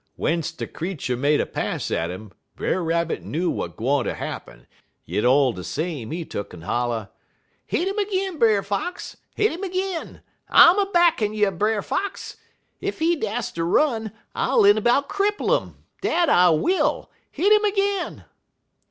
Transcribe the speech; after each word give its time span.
W'ence 0.17 0.51
de 0.51 0.65
creetur 0.65 1.15
made 1.15 1.39
a 1.39 1.45
pass 1.45 1.91
at 1.91 2.09
'im, 2.09 2.31
Brer 2.55 2.83
Rabbit 2.83 3.21
knew 3.21 3.51
w'at 3.51 3.75
gwine 3.77 4.05
ter 4.05 4.15
happen, 4.15 4.65
yit 5.05 5.23
all 5.23 5.53
de 5.53 5.63
same 5.63 6.09
he 6.09 6.25
tuck'n 6.25 6.63
holler: 6.63 7.09
"'Hit 7.67 7.87
'im 7.87 7.99
ag'in, 7.99 8.39
Brer 8.39 8.63
Fox! 8.63 9.17
Hit 9.35 9.51
'im 9.51 9.63
ag'in! 9.63 10.21
I'm 10.49 10.79
a 10.79 10.87
backin' 10.91 11.35
you, 11.35 11.51
Brer 11.51 11.83
Fox! 11.83 12.37
Ef 12.81 12.97
he 12.97 13.15
dast 13.15 13.55
ter 13.57 13.63
run, 13.63 14.11
I'll 14.33 14.65
inabout 14.65 15.07
cripple 15.07 15.55
'im 15.55 15.75
dat 16.01 16.29
I 16.29 16.49
will. 16.49 17.11
Hit 17.29 17.53
'im 17.53 17.63
ag'in!' 17.65 18.23